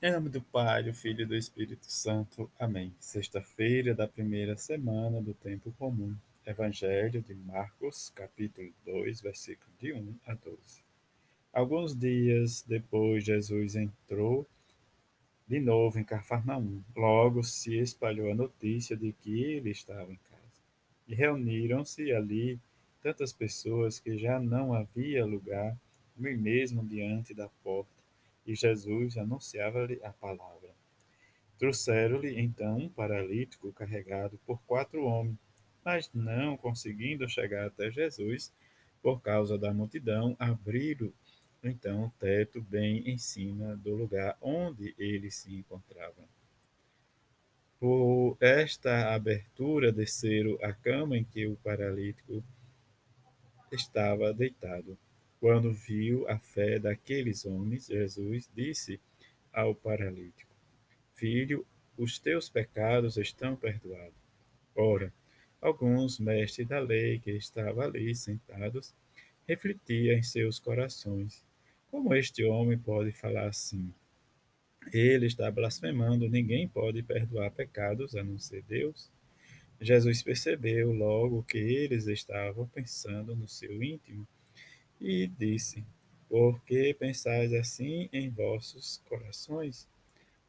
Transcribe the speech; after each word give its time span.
Em 0.00 0.12
nome 0.12 0.28
do 0.28 0.40
Pai, 0.40 0.84
do 0.84 0.94
Filho 0.94 1.22
e 1.22 1.26
do 1.26 1.34
Espírito 1.34 1.90
Santo. 1.90 2.48
Amém. 2.56 2.94
Sexta-feira 3.00 3.92
da 3.96 4.06
primeira 4.06 4.56
semana 4.56 5.20
do 5.20 5.34
tempo 5.34 5.74
comum. 5.76 6.14
Evangelho 6.46 7.20
de 7.20 7.34
Marcos, 7.34 8.08
capítulo 8.14 8.72
2, 8.86 9.20
versículo 9.20 9.68
de 9.80 9.92
1 9.92 10.14
a 10.24 10.34
12. 10.34 10.56
Alguns 11.52 11.98
dias 11.98 12.62
depois, 12.62 13.24
Jesus 13.24 13.74
entrou 13.74 14.46
de 15.48 15.58
novo 15.58 15.98
em 15.98 16.04
Cafarnaum. 16.04 16.80
Logo 16.94 17.42
se 17.42 17.76
espalhou 17.76 18.30
a 18.30 18.36
notícia 18.36 18.96
de 18.96 19.10
que 19.12 19.42
ele 19.42 19.70
estava 19.70 20.12
em 20.12 20.20
casa. 20.30 20.62
E 21.08 21.14
reuniram-se 21.16 22.12
ali 22.12 22.60
tantas 23.02 23.32
pessoas 23.32 23.98
que 23.98 24.16
já 24.16 24.38
não 24.38 24.72
havia 24.72 25.26
lugar, 25.26 25.76
nem 26.16 26.36
mesmo 26.36 26.86
diante 26.86 27.34
da 27.34 27.48
porta 27.64 27.97
e 28.48 28.54
Jesus 28.54 29.18
anunciava-lhe 29.18 30.00
a 30.02 30.10
palavra. 30.10 30.74
Trouxeram-lhe 31.58 32.40
então 32.40 32.78
um 32.78 32.88
paralítico 32.88 33.70
carregado 33.74 34.40
por 34.46 34.58
quatro 34.62 35.04
homens, 35.04 35.36
mas 35.84 36.10
não 36.14 36.56
conseguindo 36.56 37.28
chegar 37.28 37.66
até 37.66 37.90
Jesus, 37.90 38.50
por 39.02 39.20
causa 39.20 39.58
da 39.58 39.72
multidão, 39.72 40.34
abriram 40.38 41.12
então 41.62 42.06
o 42.06 42.10
teto 42.18 42.62
bem 42.62 43.06
em 43.10 43.18
cima 43.18 43.76
do 43.76 43.94
lugar 43.94 44.38
onde 44.40 44.94
ele 44.98 45.30
se 45.30 45.54
encontrava. 45.54 46.24
Por 47.78 48.38
esta 48.40 49.14
abertura 49.14 49.92
desceram 49.92 50.58
a 50.62 50.72
cama 50.72 51.18
em 51.18 51.24
que 51.24 51.46
o 51.46 51.56
paralítico 51.56 52.42
estava 53.70 54.32
deitado. 54.32 54.96
Quando 55.40 55.72
viu 55.72 56.28
a 56.28 56.36
fé 56.38 56.80
daqueles 56.80 57.44
homens, 57.44 57.86
Jesus 57.86 58.50
disse 58.52 59.00
ao 59.52 59.72
paralítico: 59.74 60.52
Filho, 61.14 61.64
os 61.96 62.18
teus 62.18 62.48
pecados 62.48 63.16
estão 63.16 63.54
perdoados. 63.54 64.18
Ora, 64.74 65.12
alguns 65.60 66.18
mestres 66.18 66.66
da 66.66 66.80
lei 66.80 67.20
que 67.20 67.30
estavam 67.30 67.82
ali 67.82 68.14
sentados 68.14 68.94
refletiam 69.46 70.16
em 70.16 70.22
seus 70.22 70.58
corações: 70.58 71.44
Como 71.88 72.14
este 72.14 72.44
homem 72.44 72.78
pode 72.78 73.12
falar 73.12 73.46
assim? 73.46 73.94
Ele 74.92 75.26
está 75.26 75.50
blasfemando, 75.50 76.28
ninguém 76.28 76.66
pode 76.66 77.02
perdoar 77.02 77.52
pecados 77.52 78.16
a 78.16 78.24
não 78.24 78.38
ser 78.38 78.62
Deus. 78.62 79.10
Jesus 79.80 80.20
percebeu 80.22 80.92
logo 80.92 81.44
que 81.44 81.58
eles 81.58 82.08
estavam 82.08 82.66
pensando 82.66 83.36
no 83.36 83.46
seu 83.46 83.80
íntimo 83.80 84.26
e 85.00 85.26
disse: 85.26 85.84
Por 86.28 86.62
que 86.64 86.94
pensais 86.94 87.52
assim 87.52 88.08
em 88.12 88.28
vossos 88.28 89.02
corações? 89.08 89.88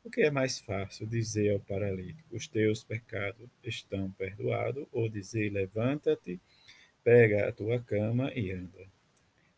O 0.03 0.09
que 0.09 0.21
é 0.21 0.31
mais 0.31 0.59
fácil 0.59 1.05
dizer 1.05 1.51
ao 1.51 1.59
paralítico: 1.59 2.35
Os 2.35 2.47
teus 2.47 2.83
pecados 2.83 3.49
estão 3.63 4.09
perdoados, 4.11 4.87
ou 4.91 5.09
dizer: 5.09 5.51
Levanta-te, 5.51 6.39
pega 7.03 7.47
a 7.47 7.51
tua 7.51 7.79
cama 7.79 8.31
e 8.33 8.51
anda? 8.51 8.87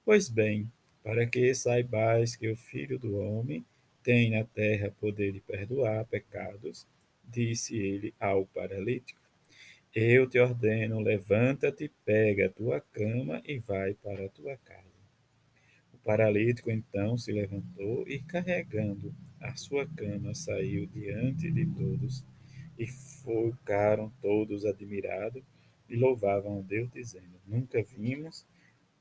Pois 0.04 0.30
bem, 0.30 0.70
para 1.04 1.26
que 1.26 1.54
saibais 1.54 2.36
que 2.36 2.50
o 2.50 2.56
Filho 2.56 3.00
do 3.00 3.18
Homem 3.18 3.66
tem 4.04 4.32
na 4.32 4.44
terra 4.44 4.92
poder 5.00 5.32
de 5.32 5.40
perdoar 5.40 6.06
pecados, 6.06 6.88
disse 7.24 7.78
ele 7.78 8.14
ao 8.20 8.46
paralítico: 8.48 9.21
Eu 9.94 10.28
te 10.28 10.40
ordeno, 10.40 11.00
levanta-te, 11.00 11.92
pega 12.06 12.46
a 12.46 12.50
tua 12.50 12.80
cama 12.80 13.42
e 13.46 13.60
vai 13.60 13.94
para 13.94 14.26
a 14.26 14.30
tua 14.30 14.58
casa 14.58 14.92
paralítico 16.04 16.72
então 16.72 17.18
se 17.18 17.32
levantou 17.32 18.08
e, 18.08 18.20
carregando 18.20 19.14
a 19.40 19.56
sua 19.56 19.88
cama, 19.88 20.34
saiu 20.34 20.86
diante 20.88 21.52
de 21.52 21.66
todos. 21.66 22.26
E 22.78 22.88
ficaram 22.88 24.12
todos 24.22 24.66
admirados 24.66 25.44
e 25.88 25.96
louvavam 25.96 26.60
a 26.60 26.62
Deus, 26.62 26.90
dizendo: 26.92 27.40
Nunca 27.46 27.84
vimos 27.84 28.46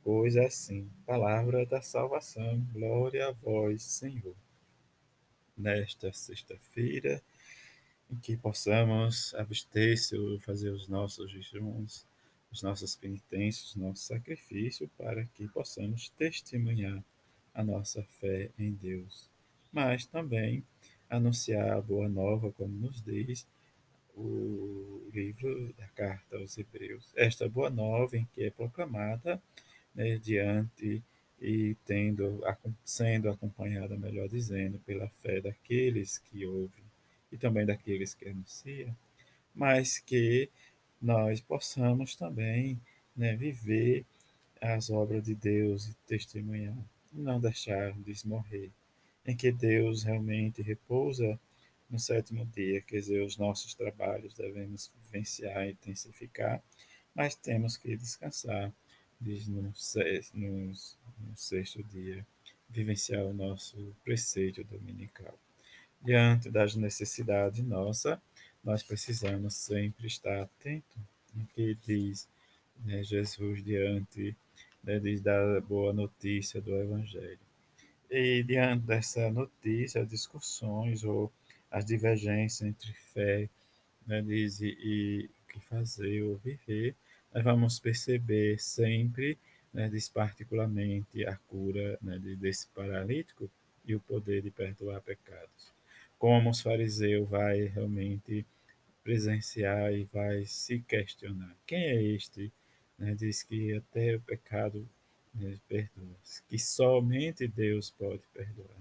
coisa 0.03 0.45
assim. 0.45 0.91
Palavra 1.07 1.65
da 1.65 1.81
salvação. 1.81 2.61
Glória 2.73 3.29
a 3.29 3.33
vós, 3.33 3.83
Senhor. 3.83 4.35
Nesta 5.57 6.13
sexta-feira, 6.13 7.23
que 8.17 8.37
possamos 8.37 9.35
abster-se 9.35 10.17
ou 10.17 10.39
fazer 10.41 10.71
os 10.71 10.89
nossos 10.89 11.31
jejuns 11.31 12.07
as 12.53 12.63
nossas 12.63 12.97
penitências, 12.97 13.77
nosso 13.77 14.03
sacrifício, 14.03 14.91
para 14.99 15.25
que 15.35 15.47
possamos 15.49 16.09
testemunhar 16.11 17.03
a 17.55 17.63
nossa 17.63 18.03
fé 18.21 18.51
em 18.59 18.73
Deus. 18.73 19.31
Mas 19.73 20.05
também 20.05 20.65
anunciar 21.09 21.71
a 21.71 21.81
boa 21.81 22.09
nova, 22.09 22.53
como 22.53 22.75
nos 22.75 23.01
diz 23.03 23.47
o 24.17 25.09
livro 25.13 25.73
da 25.75 25.87
carta 25.89 26.37
aos 26.37 26.59
Hebreus. 26.59 27.13
Esta 27.15 27.49
boa 27.49 27.71
nova 27.71 28.17
em 28.17 28.27
que 28.35 28.45
é 28.45 28.51
proclamada 28.51 29.41
né, 29.95 30.19
diante 30.19 31.03
e 31.41 31.77
tendo 31.87 32.43
sendo 32.85 33.31
acompanhada, 33.31 33.97
melhor 33.97 34.29
dizendo, 34.29 34.79
pela 34.81 35.09
fé 35.23 35.41
daqueles 35.41 36.19
que 36.19 36.45
ouvem 36.45 36.90
e 37.33 37.37
também 37.37 37.65
daqueles 37.65 38.15
que 38.15 38.29
anunciam, 38.29 38.95
mas 39.55 39.99
que 39.99 40.51
nós 41.01 41.41
possamos 41.41 42.15
também 42.17 42.81
né, 43.17 43.35
viver 43.35 44.05
as 44.61 44.91
obras 44.91 45.25
de 45.25 45.35
Deus 45.35 45.89
e 45.89 45.95
testemunhar, 46.07 46.77
e 47.13 47.19
não 47.19 47.41
deixar 47.41 47.93
de 47.93 48.27
morrer, 48.27 48.71
em 49.27 49.37
que 49.37 49.51
Deus 49.51 50.03
realmente 50.03 50.61
repousa 50.63 51.39
no 51.89 51.99
sétimo 51.99 52.47
dia, 52.47 52.81
quer 52.81 53.01
dizer, 53.01 53.23
os 53.23 53.37
nossos 53.37 53.75
trabalhos 53.75 54.35
devemos 54.35 54.93
vivenciar 55.03 55.67
e 55.67 55.73
intensificar, 55.73 56.63
mas 57.15 57.35
temos 57.35 57.77
que 57.77 57.97
descansar, 57.97 58.73
diz 59.21 59.49
no, 59.49 59.63
no, 59.63 60.67
no 60.67 61.37
sexto 61.37 61.83
dia, 61.83 62.25
vivenciar 62.69 63.25
o 63.25 63.35
nosso 63.35 63.95
preceito 64.05 64.63
dominical. 64.63 65.37
Diante 66.03 66.51
das 66.51 66.75
necessidades 66.75 67.63
nossas, 67.63 68.19
nós 68.65 68.83
precisamos 68.83 69.53
sempre 69.55 70.07
estar 70.07 70.41
atento 70.41 70.99
no 71.35 71.45
que 71.49 71.77
diz 71.87 72.27
né, 72.83 73.03
Jesus 73.05 73.63
diante 73.63 74.35
né, 74.83 74.99
diz 74.99 75.21
da 75.21 75.61
boa 75.61 75.93
notícia 75.93 76.59
do 76.59 76.75
Evangelho. 76.75 77.39
E 78.11 78.43
diante 78.43 78.87
dessa 78.87 79.31
notícia, 79.31 80.01
as 80.01 80.09
discussões 80.09 81.05
ou 81.05 81.31
as 81.71 81.85
divergências 81.85 82.67
entre 82.67 82.95
fé 83.13 83.51
né, 84.07 84.23
diz, 84.23 84.63
e 84.63 85.29
o 85.45 85.53
que 85.53 85.61
fazer 85.67 86.23
ou 86.23 86.39
viver, 86.39 86.95
nós 87.33 87.45
vamos 87.45 87.79
perceber 87.79 88.59
sempre, 88.59 89.37
né, 89.71 89.87
diz 89.91 90.09
particularmente 90.09 91.27
a 91.27 91.37
cura 91.37 91.99
né, 92.01 92.19
desse 92.19 92.69
paralítico 92.69 93.51
e 93.85 93.95
o 93.95 94.01
poder 94.01 94.41
de 94.41 94.51
perdoar 94.51 95.03
pecados 95.03 95.79
como 96.21 96.51
os 96.51 96.61
fariseus 96.61 97.27
vai 97.27 97.63
realmente 97.63 98.45
presenciar 99.03 99.91
e 99.95 100.05
vai 100.13 100.45
se 100.45 100.79
questionar. 100.81 101.57
Quem 101.67 101.83
é 101.83 102.03
este? 102.03 102.53
Né? 102.99 103.15
Diz 103.15 103.43
que 103.43 103.73
até 103.73 104.17
o 104.17 104.21
pecado 104.21 104.87
né, 105.35 105.59
perdoa, 105.67 106.15
que 106.47 106.59
somente 106.59 107.49
Deus 107.49 107.89
pode 107.91 108.23
perdoar. 108.35 108.77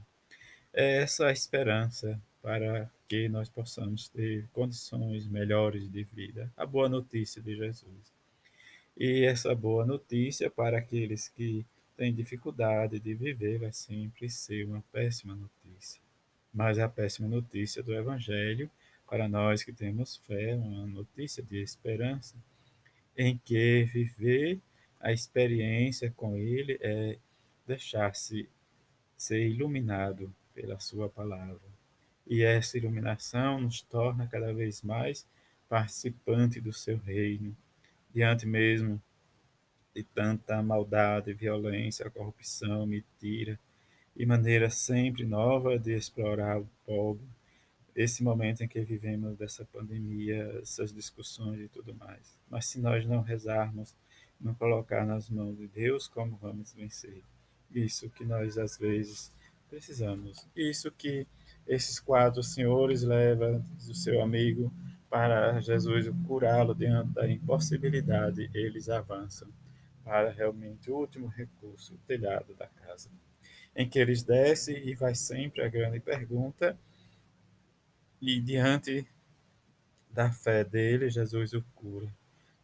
É 0.74 0.98
essa 0.98 1.28
a 1.28 1.32
esperança 1.32 2.22
para 2.42 2.92
que 3.08 3.30
nós 3.30 3.48
possamos 3.48 4.10
ter 4.10 4.46
condições 4.52 5.26
melhores 5.26 5.90
de 5.90 6.04
vida. 6.04 6.52
A 6.58 6.66
boa 6.66 6.90
notícia 6.90 7.42
de 7.42 7.56
Jesus. 7.56 8.14
E 8.98 9.24
essa 9.24 9.56
boa 9.56 9.86
notícia 9.86 10.50
para 10.50 10.78
aqueles 10.78 11.30
que 11.30 11.66
têm 11.96 12.14
dificuldade 12.14 13.00
de 13.00 13.14
viver 13.14 13.60
vai 13.60 13.72
sempre 13.72 14.30
ser 14.30 14.66
uma 14.66 14.84
péssima 14.92 15.34
notícia 15.34 15.59
mas 16.54 16.80
a 16.80 16.90
péssima 16.90 17.28
notícia 17.28 17.84
do 17.84 17.94
Evangelho 17.94 18.70
para 19.08 19.28
nós 19.28 19.64
que 19.64 19.74
temos 19.74 20.18
fé, 20.18 20.56
uma 20.56 20.86
notícia 20.86 21.42
de 21.42 21.62
esperança, 21.62 22.36
em 23.18 23.38
que 23.38 23.84
viver 23.86 24.60
a 25.00 25.12
experiência 25.12 26.12
com 26.16 26.36
Ele 26.36 26.78
é 26.82 27.18
deixar-se 27.66 28.48
ser 29.18 29.48
iluminado 29.48 30.34
pela 30.54 30.80
Sua 30.80 31.10
palavra. 31.10 31.62
E 32.28 32.44
essa 32.44 32.78
iluminação 32.78 33.62
nos 33.62 33.82
torna 33.82 34.28
cada 34.28 34.54
vez 34.54 34.82
mais 34.82 35.26
participante 35.68 36.62
do 36.62 36.72
Seu 36.72 36.98
reino, 36.98 37.56
diante 38.14 38.46
mesmo 38.46 39.02
de 39.96 40.04
tanta 40.04 40.62
maldade, 40.62 41.34
violência, 41.34 42.10
corrupção, 42.10 42.86
mentira 42.86 43.60
e 44.20 44.26
maneira 44.26 44.70
sempre 44.70 45.24
nova 45.24 45.80
de 45.80 45.94
explorar 45.94 46.60
o 46.60 46.70
pobre, 46.86 47.26
esse 47.96 48.22
momento 48.22 48.62
em 48.62 48.68
que 48.68 48.82
vivemos 48.82 49.38
dessa 49.38 49.64
pandemia, 49.64 50.60
essas 50.62 50.94
discussões 50.94 51.62
e 51.62 51.70
tudo 51.70 51.96
mais. 51.96 52.38
Mas 52.50 52.66
se 52.66 52.82
nós 52.82 53.06
não 53.06 53.22
rezarmos, 53.22 53.96
não 54.40 54.54
colocar 54.54 55.06
nas 55.06 55.30
mãos 55.30 55.58
de 55.58 55.68
Deus, 55.68 56.06
como 56.06 56.36
vamos 56.36 56.74
vencer? 56.74 57.24
Isso 57.74 58.10
que 58.10 58.26
nós 58.26 58.58
às 58.58 58.78
vezes 58.78 59.32
precisamos. 59.70 60.46
Isso 60.54 60.92
que 60.92 61.26
esses 61.66 61.98
quatro 61.98 62.44
senhores 62.44 63.04
levam 63.04 63.64
o 63.78 63.96
seu 63.96 64.22
amigo 64.22 64.70
para 65.10 65.62
Jesus 65.62 66.08
curá-lo 66.28 66.76
diante 66.76 67.14
da 67.14 67.30
impossibilidade, 67.30 68.50
eles 68.54 68.90
avançam 68.90 69.48
para 70.04 70.30
realmente 70.30 70.92
o 70.92 70.98
último 70.98 71.28
recurso, 71.28 71.94
o 71.94 72.08
telhado 72.08 72.54
da 72.56 72.68
casa, 72.68 73.10
em 73.76 73.88
que 73.88 74.00
eles 74.00 74.24
descem 74.24 74.88
e 74.88 74.94
vai 74.94 75.16
sempre 75.16 75.62
a 75.62 75.70
grande 75.70 76.00
pergunta, 76.00 76.78
e 78.22 78.40
diante 78.42 79.08
da 80.10 80.32
fé 80.32 80.64
dele, 80.64 81.10
Jesus 81.10 81.54
o 81.54 81.64
cura. 81.76 82.12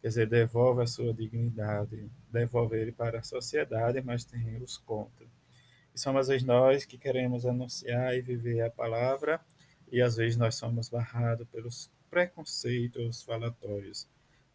Quer 0.00 0.08
dizer, 0.08 0.28
devolve 0.28 0.82
a 0.82 0.86
sua 0.86 1.12
dignidade, 1.14 2.10
devolve 2.30 2.78
ele 2.78 2.92
para 2.92 3.20
a 3.20 3.22
sociedade, 3.22 4.00
mas 4.02 4.24
tem 4.24 4.62
os 4.62 4.76
contra. 4.76 5.26
E 5.94 5.98
somos 5.98 6.28
nós 6.42 6.84
que 6.84 6.98
queremos 6.98 7.46
anunciar 7.46 8.14
e 8.14 8.20
viver 8.20 8.60
a 8.60 8.70
palavra, 8.70 9.40
e 9.90 10.02
às 10.02 10.16
vezes 10.16 10.36
nós 10.36 10.56
somos 10.56 10.88
barrados 10.88 11.48
pelos 11.48 11.90
preconceitos 12.10 13.22
falatórios 13.22 14.06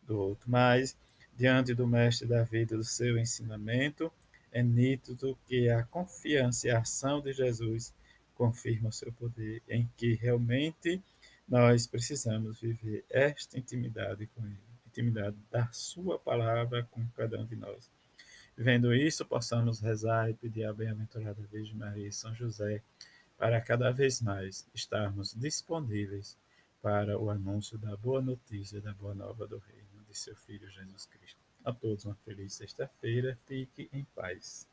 do 0.03 0.19
outro. 0.19 0.49
Mas, 0.49 0.95
diante 1.35 1.73
do 1.73 1.87
Mestre 1.87 2.27
da 2.27 2.43
vida, 2.43 2.77
do 2.77 2.83
seu 2.83 3.17
ensinamento, 3.17 4.11
é 4.51 4.61
nítido 4.61 5.37
que 5.45 5.69
a 5.69 5.83
confiança 5.83 6.67
e 6.67 6.71
a 6.71 6.79
ação 6.79 7.21
de 7.21 7.33
Jesus 7.33 7.93
confirma 8.35 8.89
o 8.89 8.93
seu 8.93 9.11
poder, 9.13 9.61
em 9.67 9.89
que 9.95 10.15
realmente 10.15 11.01
nós 11.47 11.85
precisamos 11.87 12.59
viver 12.59 13.05
esta 13.09 13.57
intimidade 13.57 14.27
com 14.27 14.45
Ele, 14.45 14.57
intimidade 14.87 15.37
da 15.49 15.71
Sua 15.71 16.17
palavra 16.17 16.83
com 16.91 17.05
cada 17.09 17.39
um 17.39 17.45
de 17.45 17.55
nós. 17.55 17.89
Vendo 18.57 18.93
isso, 18.93 19.25
possamos 19.25 19.79
rezar 19.79 20.29
e 20.29 20.33
pedir 20.33 20.65
a 20.65 20.73
bem-aventurada 20.73 21.41
Virgem 21.51 21.75
Maria 21.75 22.07
e 22.07 22.11
São 22.11 22.33
José 22.35 22.81
para 23.37 23.59
cada 23.59 23.91
vez 23.91 24.21
mais 24.21 24.67
estarmos 24.73 25.33
disponíveis 25.33 26.37
para 26.81 27.17
o 27.17 27.29
anúncio 27.29 27.77
da 27.77 27.95
boa 27.95 28.21
notícia, 28.21 28.81
da 28.81 28.93
boa 28.93 29.15
nova 29.15 29.47
do 29.47 29.57
Reino 29.57 30.03
de 30.07 30.17
seu 30.17 30.35
Filho 30.35 30.69
Jesus 30.69 31.05
Cristo. 31.05 31.40
A 31.63 31.71
todos 31.71 32.05
uma 32.05 32.15
feliz 32.15 32.53
sexta-feira, 32.53 33.37
fique 33.45 33.89
em 33.93 34.03
paz. 34.15 34.70